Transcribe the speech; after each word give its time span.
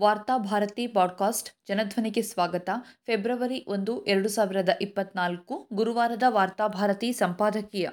Varthabharati 0.00 0.86
podcast 0.86 1.50
ಜನಧ್ವನಿಗೆ 1.68 2.22
ಸ್ವಾಗತ. 2.22 2.70
February 3.06 3.64
ಒಂದು, 3.68 4.04
ಎರಡು 4.04 4.28
ಸಾವಿರದ 4.28 4.68
ಇಪ್ಪತ್ನಾಲ್ಕು 4.80 5.68
ಗುರುವಾರದ 5.72 6.22
ವಾರ್ತಾಭಾರತಿ 6.28 7.12
ಸಂಪಾದಕೀಯ. 7.12 7.88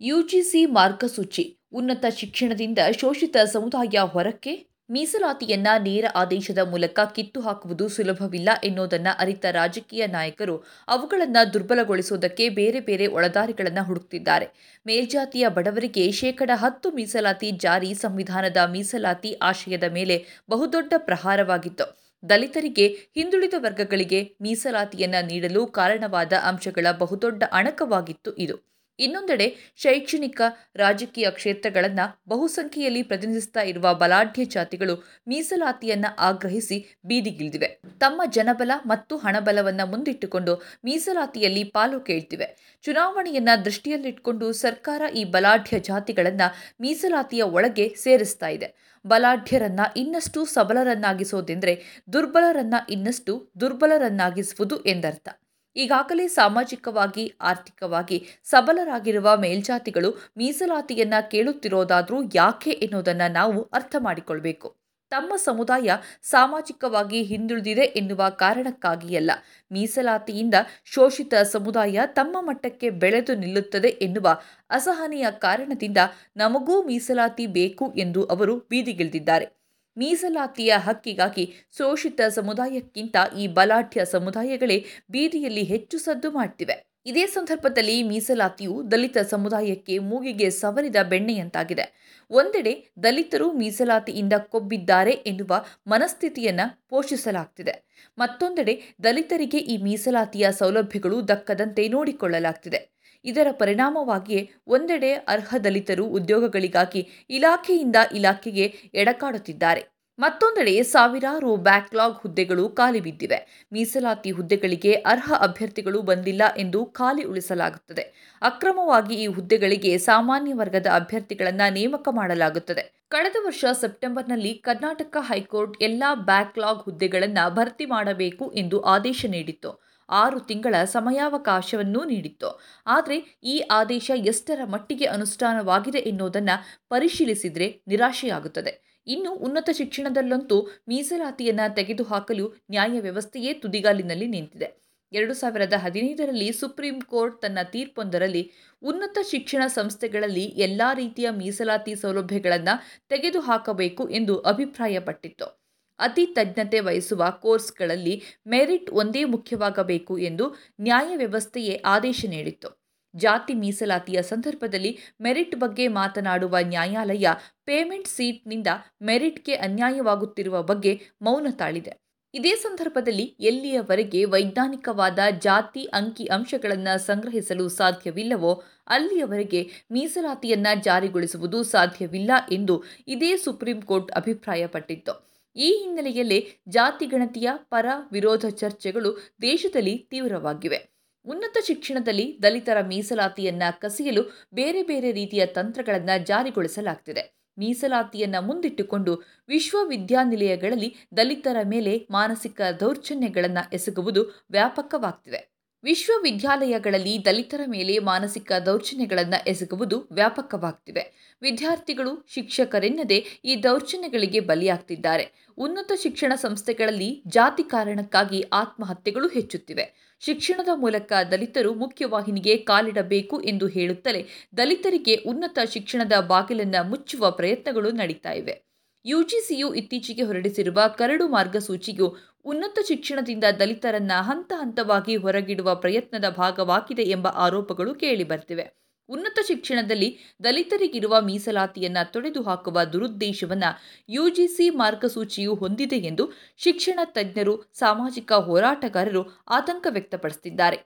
ಯುಜಿಸಿ 0.00 0.66
ಮಾರ್ಗಸೂಚಿ, 0.66 1.60
ಉನ್ನತ 1.72 2.04
ಶಿಕ್ಷಣದಿಂದ 2.16 2.78
ಶೋಷಿತ 3.00 3.36
ಸಮುದಾಯ 3.44 3.98
ಹೊರಕ್ಕೆ 3.98 4.69
ಮೀಸಲಾತಿಯನ್ನ 4.90 5.68
ನೇರ 5.78 6.04
ಆದೇಶದ 6.14 6.58
ಮೂಲಕ 6.58 7.00
ಕಿತ್ತು 7.14 7.40
ಹಾಕುವುದು 7.40 7.88
ಸುಲಭವಿಲ್ಲ 7.88 8.48
ಎನ್ನುವುದನ್ನು 8.64 9.16
ಅರಿತ 9.18 9.44
ರಾಜಕೀಯ 9.50 10.06
ನಾಯಕರು 10.06 10.64
ಅವುಗಳನ್ನು 10.88 11.52
ದುರ್ಬಲಗೊಳಿಸುವುದಕ್ಕೆ 11.52 12.48
ಬೇರೆ 12.48 12.80
ಬೇರೆ 12.80 13.06
ಒಳದಾರಿಗಳನ್ನು 13.06 13.84
ಹುಡುಕ್ತಿದ್ದಾರೆ. 13.84 14.46
ಮೇಲ್ಜಾತಿಯ 14.86 15.48
ಬಡವರಿಗೆ 15.48 16.10
ಶೇಕಡ 16.12 16.50
ಹತ್ತು 16.54 16.90
ಮೀಸಲಾತಿ 16.90 17.50
ಜಾರಿ 17.50 17.94
ಸಂವಿಧಾನದ 17.94 18.56
ಮೀಸಲಾತಿ 18.70 19.32
ಆಶಯದ 19.42 19.84
ಮೇಲೆ 19.92 20.24
ಬಹುದೊಡ್ಡ 20.50 20.92
ಪ್ರಹಾರವಾಗಿತ್ತು. 20.96 22.00
ದಲಿತರಿಗೆ 22.28 22.88
ಹಿಂದುಳಿದ 22.88 23.54
ವರ್ಗಗಳಿಗೆ 23.58 24.36
ಮೀಸಲಾತಿಯನ್ನ 24.40 25.14
ನೀಡಲು 25.26 25.66
ಕಾರಣವಾದ 25.66 26.32
ಅಂಶಗಳ 26.32 26.86
ಬಹುದೊಡ್ಡ 26.98 27.42
ಅಣಕವಾಗಿತ್ತು 27.52 28.36
ಇದು. 28.36 28.69
ಇನ್ನೊಂದೆಡೆ 29.00 29.72
ಶೈಕ್ಷಣಿಕ 29.76 30.40
ರಾಜಕೀಯ 30.76 31.30
ಕ್ಷೇತ್ರಗಳನ್ನು 31.30 32.20
ಬಹುಸಂಖ್ಯೆಯಲ್ಲಿ 32.28 33.02
ಪ್ರತಿನಿಧಿಸ್ತಾ 33.02 33.62
ಇರುವ 33.62 33.94
ಬಲಾಢ್ಯ 33.94 34.44
ಜಾತಿಗಳು 34.44 34.94
ಮೀಸಲಾತಿಯನ್ನ 35.28 36.06
ಆಗ್ರಹಿಸಿ 36.18 36.78
ಬೀದಿಗಿಳಿದಿವೆ. 37.04 37.80
ತಮ್ಮ 37.98 38.22
ಜನಬಲ 38.30 38.70
ಮತ್ತು 38.86 39.16
ಹಣಬಲವನ್ನು 39.16 39.86
ಮುಂದಿಟ್ಟುಕೊಂಡು 39.90 40.54
ಮೀಸಲಾತಿಯಲ್ಲಿ 40.84 41.64
ಪಾಲು 41.64 42.00
ಕೇಳ್ತಿವೆ. 42.00 42.78
ಚುನಾವಣೆಯನ್ನ 42.82 43.48
ದೃಷ್ಟಿಯಲ್ಲಿಟ್ಕೊಂಡು 43.64 44.52
ಸರ್ಕಾರ 44.52 45.02
ಈ 45.14 45.24
ಬಲಾಢ್ಯ 45.24 45.78
ಜಾತಿಗಳನ್ನು 45.78 46.48
ಮೀಸಲಾತಿಯ 46.80 47.42
ಒಳಗೆ 47.42 47.88
ಸೇರಿಸ್ತಾ 47.88 48.48
ಇದೆ. 48.48 48.90
ಬಲಾಢ್ಯರನ್ನ 49.06 49.80
ಇನ್ನಷ್ಟು 49.96 50.44
ಸಬಲರನ್ನಾಗಿಸೋದೆಂದರೆ 50.44 52.04
ದುರ್ಬಲರನ್ನ 52.12 52.74
ಇನ್ನಷ್ಟು 52.90 53.52
ದುರ್ಬಲರನ್ನಾಗಿಸುವುದು 53.60 54.84
ಎಂದರ್ಥ. 54.84 55.28
ಈಗಾಗಲೇ 55.76 56.28
ಸಾಮಾಜಿಕವಾಗಿ, 56.28 57.34
ಆರ್ಥಿಕವಾಗಿ 57.40 58.26
ಸಬಲರಾಗಿರುವ 58.44 59.36
ಮೇಲ್ಜಾತಿಗಳು 59.36 60.32
ಮೀಸಲಾತಿಯನ್ನ 60.36 61.14
ಕೇಳುತ್ತಿರೋದಾದ್ರೂ 61.30 62.22
ಯಾಕೆ 62.34 62.70
ಎನ್ನುವುದನ್ನು 62.70 63.32
ನಾವು 63.32 63.62
ಅರ್ಥ 63.62 63.96
ಮಾಡಿಕೊಳ್ಬೇಕು. 63.98 64.76
ತಮ್ಮ 65.10 65.36
ಸಮುದಾಯ 65.36 65.90
ಸಾಮಾಜಿಕವಾಗಿ 66.22 67.22
ಹಿಂದುಳಿದಿದೆ 67.22 67.80
ಎನ್ನುವ 67.80 68.28
ಕಾರಣಕ್ಕಾಗಿಯಲ್ಲ. 68.28 69.30
ಮೀಸಲಾತಿಯಿಂದ 69.72 70.54
ಶೋಷಿತ 70.84 71.34
ಸಮುದಾಯ 71.34 72.00
ತಮ್ಮ 72.06 72.36
ಮಟ್ಟಕ್ಕೆ 72.40 72.90
ಬೆಳೆದು 72.90 73.34
ನಿಲ್ಲುತ್ತದೆ 73.34 73.88
ಎನ್ನುವ 73.88 74.40
ಅಸಹನೀಯ 74.70 75.26
ಕಾರಣದಿಂದ 75.30 75.98
ನಮಗೂ 76.36 76.82
ಮೀಸಲಾತಿ 76.82 77.46
ಬೇಕು 77.46 77.92
ಎಂದು 77.96 78.24
ಅವರು 78.24 78.56
ಬೀದಿಗಿಳಿದಿದ್ದಾರೆ. 78.70 79.59
ಮೀಸಲಾತಿಯ 79.96 80.74
ಹಕ್ಕಿಗಾಗಿ 80.76 81.52
ಶೋಷಿತ 81.78 82.20
ಸಮುದಾಯಕ್ಕಿಂತ 82.28 83.16
ಈ 83.38 83.46
ಬಲಾಢ್ಯ 83.46 84.04
ಸಮುದಾಯಗಳೇ 84.04 84.84
ಬೀದಿಯಲ್ಲಿ 85.10 85.62
ಹೆಚ್ಚು 85.62 85.98
ಸದ್ದು 85.98 86.30
ಮಾಡ್ತಿವೆ. 86.30 86.90
ಇದೇ 87.06 87.26
ಸಂದರ್ಭದಲ್ಲಿ 87.26 88.02
ಮೀಸಲಾತಿಯು 88.02 88.90
ದಲಿತ 88.90 89.18
ಸಮುದಾಯಕ್ಕೆ 89.18 89.98
ಮೂಗಿಗೆ 89.98 90.50
ಸವರಿದ 90.50 90.96
ಬೆಣ್ಣೆಯಂತಾಗಿದೆ. 91.02 92.16
ಒಂದೆಡೆ 92.30 92.92
ದಲಿತರು 93.02 93.52
ಮೀಸಲಾತಿಯಿಂದ 93.52 94.32
ಕೊಬ್ಬಿದ್ದಾರೆ 94.32 95.10
ಎನ್ನುವ 95.10 95.64
ಮನಸ್ಥಿತಿಯನ್ನು 95.86 96.88
ಪೋಷಿಸಲಾಗ್ತಿದೆ. 96.88 97.90
ಮತ್ತೊಂದೆಡೆ 98.18 98.82
ದಲಿತರಿಗೆ 99.04 99.58
ಈ 99.58 99.76
ಮೀಸಲಾತಿಯ 99.76 100.46
ಸೌಲಭ್ಯಗಳು 100.50 101.28
ದಕ್ಕದಂತೆ 101.28 101.88
ನೋಡಿಕೊಳ್ಳಲಾಗ್ತಿದೆ. 101.88 102.99
ಇದರ 103.24 103.48
ಪರಿಣಾಮವಾಗಿಯೇ 103.52 104.48
ಒಂದೆಡೆ 104.66 105.14
ಅರ್ಹ 105.14 105.54
ದಲಿತರು 105.64 106.04
ಉದ್ಯೋಗಗಳಿಗಾಗಿ 106.04 107.08
ಇಲಾಖೆಯಿಂದ 107.30 107.96
ಇಲಾಖೆಗೆ 108.12 108.74
ಎಡಕಾಡುತ್ತಿದ್ದಾರೆ. 108.94 109.82
ಮತ್ತೊಂದೆಡೆ 110.18 110.82
ಸಾವಿರಾರು 110.82 111.56
ಬ್ಯಾಕ್ಲಾಗ್ 111.56 112.16
ಹುದ್ದೆಗಳು 112.16 112.68
ಖಾಲಿ 112.68 113.00
ಬಿದ್ದಿವೆ. 113.00 113.68
ಮೀಸಲಾತಿ 113.72 114.30
ಹುದ್ದೆಗಳಿಗೆ 114.30 114.92
ಅರ್ಹ 114.94 115.32
ಅಭ್ಯರ್ಥಿಗಳು 115.40 116.02
ಬಂದಿಲ್ಲ 116.02 116.42
ಎಂದು 116.56 116.84
ಖಾಲಿ 116.86 117.22
ಉಳಿಸಲಾಗುತ್ತದೆ. 117.22 118.14
ಅಕ್ರಮವಾಗಿ 118.42 119.14
ಈ 119.14 119.26
ಹುದ್ದೆಗಳಿಗೆ 119.26 119.98
ಸಾಮಾನ್ಯ 119.98 120.54
ವರ್ಗದ 120.54 120.86
ಅಭ್ಯರ್ಥಿಗಳನ್ನು 120.92 121.72
ನೇಮಕ 121.72 122.08
ಮಾಡಲಾಗುತ್ತದೆ. 122.10 122.82
ಕಳೆದ 123.08 123.36
ವರ್ಷ 123.46 123.64
ಸೆಪ್ಟೆಂಬರ್ನಲ್ಲಿ 123.80 124.54
ಕರ್ನಾಟಕ 124.54 125.16
ಹೈಕೋರ್ಟ್ 125.20 125.82
ಎಲ್ಲಾ 125.82 126.14
ಬ್ಯಾಕ್ಲಾಗ್ 126.14 126.78
ಹುದ್ದೆಗಳನ್ನು 126.78 127.54
ಭರ್ತಿ 127.54 127.86
ಮಾಡಬೇಕು 127.86 128.52
ಎಂದು 128.54 128.80
ಆದೇಶ 128.80 129.24
ನೀಡಿತ್ತು. 129.28 129.89
ಆರು 130.10 130.40
ತಿಂಗಳ 130.40 130.84
ಸಮಯಾವಕಾಶವನ್ನೂ 130.84 132.04
ನೀಡಿತ್ತು. 132.04 132.60
ಆದರೆ 132.86 133.38
ಈ 133.44 133.60
ಆದೇಶ 133.70 134.10
ಎಷ್ಟರ 134.16 134.60
ಮಟ್ಟಿಗೆ 134.64 135.04
ಅನುಷ್ಠಾನವಾಗಿದೆ 135.04 135.98
ಎನ್ನುವುದನ್ನು 135.98 136.56
ಪರಿಶೀಲಿಸಿದರೆ 136.88 137.82
ನಿರಾಶೆಯಾಗುತ್ತದೆ. 137.88 138.90
ಇನ್ನು 139.06 139.32
ಉನ್ನತ 139.34 139.70
ಶಿಕ್ಷಣದಲ್ಲಂತೂ 139.72 140.68
ಮೀಸಲಾತಿಯನ್ನು 140.88 141.74
ತೆಗೆದುಹಾಕಲು 141.74 142.54
ನ್ಯಾಯ 142.70 143.00
ವ್ಯವಸ್ಥೆಯೇ 143.00 143.52
ತುದಿಗಾಲಿನಲ್ಲಿ 143.52 144.26
ನಿಂತಿದೆ. 144.26 144.68
ಎರಡು 145.12 145.34
ಸಾವಿರದ 145.34 145.72
ಹದಿನೈದರಲ್ಲಿ 145.72 146.52
ಸುಪ್ರೀಂ 146.52 147.00
ಕೋರ್ಟ್ 147.00 147.42
ತನ್ನ 147.42 147.58
ತೀರ್ಪೊಂದರಲ್ಲಿ 147.62 148.50
ಉನ್ನತ 148.82 149.18
ಶಿಕ್ಷಣ 149.30 149.62
ಸಂಸ್ಥೆಗಳಲ್ಲಿ 149.66 150.44
ಎಲ್ಲ 150.44 150.82
ರೀತಿಯ 150.94 151.30
ಮೀಸಲಾತಿ 151.30 151.94
ಸೌಲಭ್ಯಗಳನ್ನು 151.94 152.74
ತೆಗೆದುಹಾಕಬೇಕು 153.08 154.08
ಎಂದು 154.08 154.38
ಅಭಿಪ್ರಾಯಪಟ್ಟಿತ್ತು. 154.40 155.69
ಅತಿ 156.00 156.26
ತಜ್ಞತೆ 156.26 156.80
ವಹಿಸುವ 156.80 157.30
ಕೋರ್ಸ್ಗಳಲ್ಲಿ 157.42 158.22
ಮೆರಿಟ್ 158.46 158.90
ಒಂದೇ 158.90 159.24
ಮುಖ್ಯವಾಗಬೇಕು 159.24 160.18
ಎಂದು 160.18 160.54
ನ್ಯಾಯ 160.80 161.16
ವ್ಯವಸ್ಥೆಯೇ 161.16 161.82
ಆದೇಶ 161.84 162.24
ನೀಡಿತ್ತು. 162.28 162.80
ಜಾತಿ 163.14 163.54
ಮೀಸಲಾತಿಯ 163.54 164.22
ಸಂದರ್ಭದಲ್ಲಿ 164.22 164.98
ಮೆರಿಟ್ 165.20 165.56
ಬಗ್ಗೆ 165.56 165.88
ಮಾತನಾಡುವ 165.88 166.56
ನ್ಯಾಯಾಲಯ 166.62 167.28
ಪೇಮೆಂಟ್ 167.64 168.08
ಸೀಟ್ನಿಂದ 168.08 168.66
ಮೆರಿಟ್ಗೆ 169.02 169.54
ಅನ್ಯಾಯವಾಗುತ್ತಿರುವ 169.54 170.62
ಬಗ್ಗೆ 170.62 171.00
ಮೌನ 171.22 171.46
ತಾಳಿದೆ. 171.50 171.92
ಇದೇ 172.34 172.54
ಸಂದರ್ಭದಲ್ಲಿ 172.56 173.22
ಎಲ್ಲಿಯವರೆಗೆ 173.22 174.24
ವೈಜ್ಞಾನಿಕವಾದ 174.24 175.18
ಜಾತಿ 175.38 175.84
ಅಂಕಿ 175.84 176.26
ಅಂಶಗಳನ್ನು 176.26 176.98
ಸಂಗ್ರಹಿಸಲು 177.06 177.68
ಸಾಧ್ಯವಿಲ್ಲವೋ 177.68 178.62
ಅಲ್ಲಿಯವರೆಗೆ 178.86 179.70
ಮೀಸಲಾತಿಯನ್ನು 179.90 180.82
ಜಾರಿಗೊಳಿಸುವುದು 180.82 181.62
ಸಾಧ್ಯವಿಲ್ಲ 181.62 182.30
ಎಂದು 182.52 182.84
ಇದೇ 183.08 183.36
ಸುಪ್ರೀಂ 183.36 183.82
ಕೋರ್ಟ್ 183.82 184.12
ಅಭಿಪ್ರಾಯಪಟ್ಟಿತ್ತು. 184.12 185.29
ಈ 185.56 185.76
ಹಿನ್ನೆಲೆಯಲ್ಲಿ 185.82 186.60
ಜಾತಿ 186.68 187.06
ಗಣತಿಯ 187.06 187.48
ಪರ 187.56 187.86
ವಿರೋಧ 188.12 188.46
ಚರ್ಚೆಗಳು 188.46 189.34
ದೇಶದಲ್ಲಿ 189.42 189.96
ತೀವ್ರವಾಗಿವೆ. 189.96 191.00
ಉನ್ನತ 191.24 191.56
ಶಿಕ್ಷಣದಲ್ಲಿ 191.66 192.38
ದಲಿತರ 192.42 192.80
ಮೀಸಲಾತಿಯನ್ನು 192.80 193.80
ಕಸಿಯಲು 193.80 194.48
ಬೇರೆ 194.54 194.82
ಬೇರೆ 194.82 195.12
ರೀತಿಯ 195.12 195.46
ತಂತ್ರಗಳನ್ನು 195.46 196.26
ಜಾರಿಗೊಳಿಸಲಾಗ್ತಿದೆ. 196.26 197.40
ಮೀಸಲಾತಿಯನ್ನು 197.58 198.46
ಮುಂದಿಟ್ಟುಕೊಂಡು 198.46 199.22
ವಿಶ್ವವಿದ್ಯಾನಿಲಯಗಳಲ್ಲಿ 199.48 200.96
ದಲಿತರ 201.16 201.56
ಮೇಲೆ 201.64 202.06
ಮಾನಸಿಕ 202.10 202.60
ದೌರ್ಜನ್ಯಗಳನ್ನು 202.80 203.70
ಎಸಗುವುದು 203.72 204.46
ವ್ಯಾಪಕವಾಗ್ತಿದೆ. 204.50 205.49
ವಿಶ್ವವಿದ್ಯಾಲಯಗಳಲ್ಲಿ 205.84 207.24
ದಲಿತರ 207.24 207.60
ಮೇಲೆ 207.66 207.98
ಮಾನಸಿಕ 207.98 208.52
ದೌರ್ಜನ್ಯಗಳನ್ನು 208.66 209.44
ಎಸಗುವುದು 209.46 210.08
ವ್ಯಾಪಕವಾಗ್ತಿವೆ 210.12 211.36
ವಿದ್ಯಾರ್ಥಿಗಳು, 211.42 212.26
ಶಿಕ್ಷಕರೆನ್ನದೇ 212.28 213.24
ಈ 213.44 213.62
ದೌರ್ಜನ್ಯಗಳಿಗೆ 213.62 214.40
ಬಲಿಯಾಗ್ತಿದ್ದಾರೆ. 214.40 215.32
ಉನ್ನತ 215.58 215.92
ಶಿಕ್ಷಣ 216.02 216.32
ಸಂಸ್ಥೆಗಳಲ್ಲಿ 216.34 217.22
ಜಾತಿ 217.26 217.62
ಕಾರಣಕ್ಕಾಗಿ 217.62 218.44
ಆತ್ಮಹತ್ಯೆಗಳು 218.52 219.28
ಹೆಚ್ಚುತ್ತಿವೆ. 219.28 220.16
ಶಿಕ್ಷಣದ 220.20 220.68
ಮೂಲಕ 220.74 221.12
ದಲಿತರು 221.30 221.74
ಮುಖ್ಯವಾಹಿನಿಗೆ 221.74 222.56
ಕಾಲಿಡಬೇಕು 222.56 223.40
ಎಂದು 223.40 223.66
ಹೇಳುತ್ತಲೇ 223.66 224.26
ದಲಿತರಿಗೆ 224.56 225.14
ಉನ್ನತ 225.16 225.58
ಶಿಕ್ಷಣದ 225.70 226.12
ಬಾಗಿಲನ್ನು 226.20 226.88
ಮುಚ್ಚುವ 226.90 227.30
ಪ್ರಯತ್ನಗಳು 227.30 227.90
ನಡೀತಾ 227.90 228.32
ಇವೆ. 228.32 228.70
ಯುಜಿಸಿಯು 229.04 229.74
ಇತ್ತೀಚೆಗೆ 229.74 230.22
ಹೊರಡಿಸಿರುವ 230.22 230.80
ಕರಡು 230.98 231.28
ಮಾರ್ಗಸೂಚಿಯು 231.28 232.29
ಉನ್ನತ 232.44 232.78
ಶಿಕ್ಷಣದಿಂದ 232.88 233.44
ದಲಿತರನ್ನ 233.58 234.12
ಹಂತ 234.20 234.52
ಹಂತವಾಗಿ 234.56 235.16
ಹೊರಗಿಡುವ 235.16 235.74
ಪ್ರಯತ್ನದ 235.74 236.28
ಭಾಗವಾಗಿದೆ 236.28 237.02
ಎಂಬ 237.02 237.28
ಆರೋಪಗಳು 237.28 237.94
ಕೇಳಿಬರ್ತಿವೆ 237.94 238.64
ಉನ್ನತ 239.08 239.38
ಶಿಕ್ಷಣದಲ್ಲಿ 239.48 240.18
ದಲಿತರಿಗಿರುವ 240.44 241.20
ಮೀಸಲಾತಿಯನ್ನ 241.20 241.98
ತೊಡೆದು 242.04 242.42
ಹಾಕುವ 242.42 242.84
ದುರುದ್ದೇಶವನ್ನ 242.84 243.64
ಯುಜಿಸಿ 244.08 244.70
ಮಾರ್ಗಸೂಚಿಯು 244.70 245.54
ಹೊಂದಿದೆ 245.54 245.96
ಎಂದು 245.96 246.32
ಶಿಕ್ಷಣ 246.56 247.00
ತಜ್ಞರು, 247.04 247.70
ಸಾಮಾಜಿಕ 247.72 248.32
ಹೋರಾಟಗಾರರು 248.32 249.22
ಆತಂಕ 249.48 249.86
ವ್ಯಕ್ತಪಡಿಸುತ್ತಿದ್ದಾರೆ. 249.90 250.76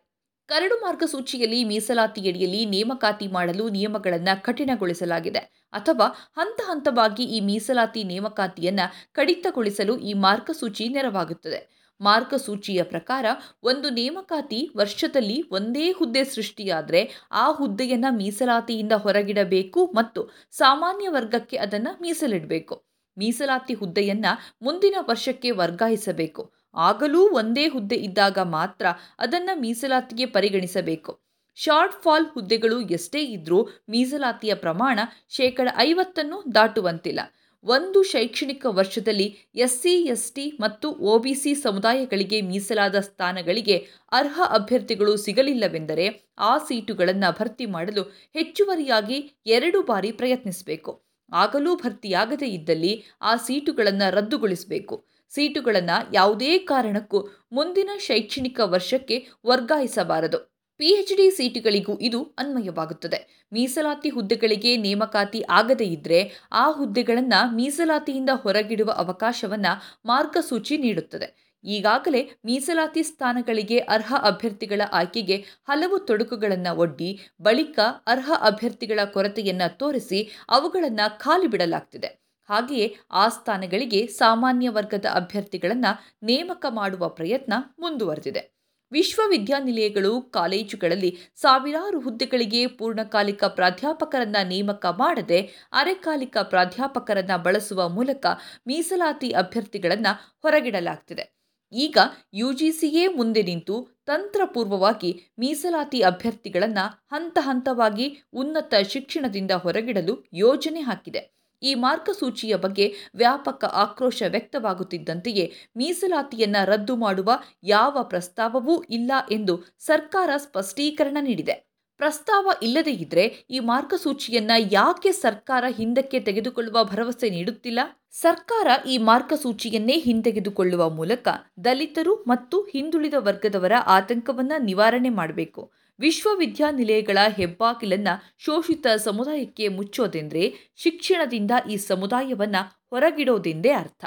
ಕರಡು 0.49 0.75
ಮಾರ್ಗಸೂಚಿಯಲ್ಲಿ 0.75 1.65
ಮೀಸಲಾತಿಯಡಿಯಲ್ಲಿ 1.65 2.67
ನೇಮಕಾತಿ 2.67 3.27
ಮಾಡಲು 3.27 3.69
ನಿಯಮಗಳನ್ನು 3.69 4.43
ಕಠಿಣಗೊಳಿಸಲಾಗಿದೆ. 4.43 5.64
ಅಥವಾ 5.75 6.07
ಹಂತ 6.37 6.61
ಹಂತವಾಗಿ 6.69 7.25
ಈ 7.37 7.41
ಮೀಸಲಾತಿ 7.41 8.05
ನೇಮಕಾತಿಯನ್ನು 8.05 8.87
ಕಡಿತಗೊಳಿಸಲು 9.13 9.97
ಈ 9.99 10.15
ಮಾರ್ಗಸೂಚಿ 10.15 10.89
ನೆರವಾಗುತ್ತದೆ. 10.89 11.61
ಮಾರ್ಗಸೂಚಿಯ 12.01 12.83
ಪ್ರಕಾರ 12.83 13.27
ಒಂದು 13.63 13.91
ನೇಮಕಾತಿ 13.91 14.71
ವರ್ಷದಲ್ಲಿ 14.77 15.37
ಒಂದೇ 15.51 15.91
ಹುದ್ದೆ 15.91 16.25
ಸೃಷ್ಟಿಯಾದರೆ 16.25 17.01
ಆ 17.33 17.51
ಹುದ್ದೆಯನ್ನು 17.51 18.17
ಮೀಸಲಾತಿಯಿಂದ 18.17 18.93
ಹೊರಗಿಡಬೇಕು 18.93 19.87
ಮತ್ತು 19.87 20.23
ಸಾಮಾನ್ಯ 20.53 21.09
ವರ್ಗಕ್ಕೆ 21.09 21.57
ಅದನ್ನು 21.57 21.93
ಮೀಸಲಿಡಬೇಕು. 22.03 22.77
ಮೀಸಲಾತಿ 23.19 23.75
ಹುದ್ದೆಯನ್ನು 23.75 24.33
ಮುಂದಿನ 24.63 24.97
ವರ್ಷಕ್ಕೆ 25.01 25.51
ವರ್ಗಾಯಿಸಬೇಕು. 25.51 26.45
ಆಗಲೂ 26.75 27.21
ಒಂದೇ 27.31 27.67
ಹುದ್ದೆ 27.69 27.97
ಇದ್ದಾಗ 27.97 28.39
ಮಾತ್ರ 28.39 28.87
ಅದನ್ನು 29.19 29.61
ಮೀಸಲಾತಿಗೆ 29.61 30.27
ಪರಿಗಣಿಸಬೇಕು. 30.27 31.13
ಶಾರ್ಟ್ 31.57 32.03
ಫಾಲ್ 32.03 32.27
ಹುದ್ದೆಗಳು 32.27 32.81
ಎಷ್ಟೇ 32.81 33.25
ಇದ್ರೂ 33.25 33.63
ಮೀಸಲಾತಿಯ 33.89 34.55
ಪ್ರಮಾಣ 34.55 34.99
ಶೇಕಡ 35.29 35.69
ಐವತ್ತನ್ನು 35.79 36.55
ದಾಟುವಂತಿಲ್ಲ. 36.55 37.21
ಒಂದು 37.65 38.03
ಶೈಕ್ಷಣಿಕ 38.03 38.67
ವರ್ಷದಲ್ಲಿ 38.69 39.49
ಎಸ್ಸಿ, 39.55 40.05
ಎಸ್ಟಿ 40.05 40.53
ಮತ್ತು 40.61 40.91
ಒಬಿಸಿ 40.91 41.55
ಸಮುದಾಯಗಳಿಗೆ 41.55 42.41
ಮೀಸಲಾದ 42.41 42.95
ಸ್ಥಾನಗಳಿಗೆ 43.01 43.77
ಅರ್ಹ 44.13 44.41
ಅಭ್ಯರ್ಥಿಗಳು 44.49 45.17
ಸಿಗಲಿಲ್ಲವೆಂದರೆ 45.17 46.35
ಆ 46.39 46.59
ಸೀಟುಗಳನ್ನು 46.59 47.41
ಭರ್ತಿ 47.41 47.67
ಮಾಡಲು 47.67 48.03
ಹೆಚ್ಚುವರಿಯಾಗಿ 48.35 49.33
ಎರಡು 49.47 49.83
ಬಾರಿ 49.83 50.13
ಪ್ರಯತ್ನಿಸಬೇಕು. 50.13 51.03
ಆಗಲೂ 51.33 51.77
ಭರ್ತಿಯಾಗದೇ 51.77 52.47
ಇದ್ದಲ್ಲಿ 52.47 53.05
ಆ 53.23 53.37
ಸೀಟುಗಳನ್ನು 53.37 54.15
ರದ್ದುಗೊಳಿಸಬೇಕು. 54.15 55.07
ಸೀಟುಗಳನ್ನು 55.31 56.15
ಯಾವುದೇ 56.15 56.59
ಕಾರಣಕ್ಕೂ 56.59 57.29
ಮುಂದಿನ 57.53 57.91
ಶೈಕ್ಷಣಿಕ 57.99 58.61
ವರ್ಷಕ್ಕೆ 58.65 59.27
ವರ್ಗಾಯಿಸಬಾರದು. 59.47 60.54
ಪಿಎಚ್ಡಿ 60.79 61.31
ಸೀಟುಗಳಿಗೂ 61.31 61.99
ಇದು 61.99 62.23
ಅನ್ವಯವಾಗುತ್ತದೆ. 62.23 63.49
ಮೀಸಲಾತಿ 63.53 64.09
ಹುದ್ದೆಗಳಿಗೆ 64.09 64.77
ನೇಮಕಾತಿ 64.77 65.45
ಆಗದೇ 65.49 65.85
ಇದ್ದರೆ 65.85 66.33
ಆ 66.53 66.71
ಹುದ್ದೆಗಳನ್ನು 66.71 67.55
ಮೀಸಲಾತಿಯಿಂದ 67.55 68.29
ಹೊರಗಿಡುವ 68.35 68.91
ಅವಕಾಶವನ್ನು 68.91 70.01
ಮಾರ್ಗಸೂಚಿ 70.05 70.79
ನೀಡುತ್ತದೆ. 70.79 71.55
ಈಗಾಗಲೇ 71.65 72.31
ಮೀಸಲಾತಿ 72.45 73.03
ಸ್ಥಾನಗಳಿಗೆ 73.03 73.79
ಅರ್ಹ 73.79 74.15
ಅಭ್ಯರ್ಥಿಗಳ 74.15 74.83
ಆಯ್ಕೆಗೆ 74.93 75.37
ಹಲವು 75.69 75.99
ತೊಡಕುಗಳನ್ನು 75.99 76.77
ಒಡ್ಡಿ, 76.77 77.21
ಬಳಿಕ 77.41 77.79
ಅರ್ಹ 78.07 78.33
ಅಭ್ಯರ್ಥಿಗಳ 78.41 79.01
ಕೊರತೆಯನ್ನು 79.05 79.79
ತೋರಿಸಿ 79.79 80.29
ಅವುಗಳನ್ನು 80.49 81.19
ಖಾಲಿ 81.21 81.47
ಬಿಡಲಾಗ್ತಿದೆ. 81.47 82.25
ಹಾಗೆಯೇ 82.45 82.97
ಆ 83.11 83.29
ಸ್ಥಾನಗಳಿಗೆ 83.29 84.07
ಸಾಮಾನ್ಯ 84.07 84.69
ವರ್ಗದ 84.69 85.07
ಅಭ್ಯರ್ಥಿಗಳನ್ನು 85.15 86.17
ನೇಮಕ 86.23 86.67
ಮಾಡುವ 86.71 87.09
ಪ್ರಯತ್ನ 87.09 87.53
ಮುಂದುವರೆದಿದೆ. 87.79 88.54
ವಿಶ್ವವಿದ್ಯಾನಿಲಯಗಳು, 88.95 90.21
ಕಾಲೇಜುಗಳಲ್ಲಿ 90.21 91.19
ಸಾವಿರಾರು 91.35 92.01
ಹುದ್ದೆಗಳಿಗೆ 92.01 92.67
ಪೂರ್ಣಕಾಲಿಕ 92.67 93.45
ಪ್ರಾಧ್ಯಾಪಕರನ್ನ 93.45 94.37
ನೇಮಕ 94.49 94.87
ಮಾಡದೆ 94.87 95.41
ಅರೆಕಾಲಿಕ 95.73 96.37
ಪ್ರಾಧ್ಯಾಪಕರನ್ನ 96.43 97.37
ಬಳಸುವ 97.37 97.89
ಮೂಲಕ 97.89 98.27
ಮೀಸಲಾತಿ 98.67 99.31
ಅಭ್ಯರ್ಥಿಗಳನ್ನು 99.31 100.35
ಹೊರಗಿಡಲಾಗ್ತಿದೆ. 100.43 101.35
ಈಗ 101.73 101.99
ಯುಜಿಸಿಯೇ 102.35 103.07
ಮುಂದೆ 103.09 103.43
ನಿಂತು 103.43 103.77
ತಂತ್ರಪೂರ್ವವಾಗಿ 104.07 105.33
ಮೀಸಲಾತಿ 105.39 106.01
ಅಭ್ಯರ್ಥಿಗಳನ್ನು 106.01 107.17
ಹಂತ 107.17 107.39
ಹಂತವಾಗಿ 107.41 108.23
ಉನ್ನತ 108.33 108.75
ಶಿಕ್ಷಣದಿಂದ 108.89 109.51
ಹೊರಗಿಡಲು 109.51 110.25
ಯೋಜನೆ 110.33 110.81
ಹಾಕಿದೆ. 110.81 111.34
ಈ 111.65 111.75
ಮಾರ್ಗಸೂಚಿಯ 111.75 112.55
ಬಗ್ಗೆ 112.57 112.87
ವ್ಯಾಪಕ 113.15 113.65
ಆಕ್ರೋಶ 113.75 114.23
ವ್ಯಕ್ತವಾಗುತ್ತಿದ್ದಂತೆಯೇ 114.29 115.45
ಮೀಸಲಾತಿಯನ್ನ 115.77 116.57
ರದ್ದು 116.65 116.97
ಮಾಡುವ 116.97 117.31
ಯಾವ 117.65 117.97
ಪ್ರಸ್ತಾವವೂ 118.03 118.83
ಇಲ್ಲ 118.91 119.13
ಎಂದು 119.31 119.55
ಸರ್ಕಾರ 119.79 120.31
ಸ್ಪಷ್ಟೀಕರಣ 120.37 121.17
ನೀಡಿದೆ. 121.21 121.57
ಪ್ರಸ್ತಾವ 122.01 122.51
ಇಲ್ಲದೇ 122.63 122.93
ಇದ್ರೆ 122.97 123.25
ಈ 123.51 123.59
ಮಾರ್ಗಸೂಚಿಯನ್ನ 123.61 124.51
ಯಾಕೆ 124.73 125.13
ಸರ್ಕಾರ 125.13 125.65
ಹಿಂದಕ್ಕೆ 125.69 126.21
ತೆಗೆದುಕೊಳ್ಳುವ 126.21 126.79
ಭರವಸೆ 126.85 127.31
ನೀಡುತ್ತಿಲ್ಲ? 127.31 127.81
ಸರ್ಕಾರ 128.13 128.69
ಈ 128.87 128.99
ಮಾರ್ಗಸೂಚಿಯನ್ನೇ 128.99 129.97
ಹಿಂತೆಗೆದುಕೊಳ್ಳುವ 129.99 130.91
ಮೂಲಕ 130.91 131.29
ದಲಿತರು 131.65 132.15
ಮತ್ತು 132.29 132.63
ಹಿಂದುಳಿದ 132.65 133.15
ವರ್ಗದವರ 133.19 133.73
ಆತಂಕವನ್ನ 133.87 134.53
ನಿವಾರಣೆ 134.59 135.09
ಮಾಡಬೇಕು. 135.11 135.63
ವಿಶ್ವವಿದ್ಯಾನಿಲಯಗಳ 136.01 137.19
ಹೆಬ್ಬಾಗಿಲನ್ನು 137.37 138.35
ಶೋಷಿತ 138.39 138.87
ಸಮುದಾಯಕ್ಕೆ 138.97 139.69
ಮುಚ್ಚೋದೆಂದರೆ 139.69 140.73
ಶಿಕ್ಷಣದಿಂದ 140.77 141.51
ಈ 141.71 141.77
ಸಮುದಾಯವನ್ನು 141.77 142.83
ಹೊರಗಿಡೋದೆಂದೇ 142.91 143.71
ಅರ್ಥ. 143.71 144.05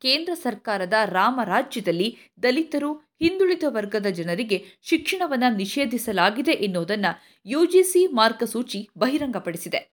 ಕೇಂದ್ರ 0.00 0.34
ಸರ್ಕಾರದ 0.34 0.92
ರಾಮರಾಜ್ಯದಲ್ಲಿ 1.04 2.16
ದಲಿತರು, 2.42 2.94
ಹಿಂದುಳಿದ 2.94 3.62
ವರ್ಗದ 3.68 4.06
ಜನರಿಗೆ 4.06 4.64
ಶಿಕ್ಷಣವನ್ನು 4.82 5.56
ನಿಷೇಧಿಸಲಾಗಿದೆ 5.56 6.52
ಎನ್ನುವುದನ್ನು 6.52 7.42
ಯುಜಿಸಿ 7.46 8.06
ಮಾರ್ಗಸೂಚಿ 8.06 8.88
ಬಹಿರಂಗಪಡಿಸಿದೆ. 8.98 9.92